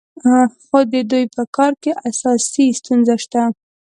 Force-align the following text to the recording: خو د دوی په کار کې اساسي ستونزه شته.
خو 0.65 0.79
د 0.93 0.93
دوی 1.11 1.25
په 1.35 1.43
کار 1.55 1.73
کې 1.83 1.91
اساسي 2.09 2.65
ستونزه 2.79 3.15
شته. 3.23 3.41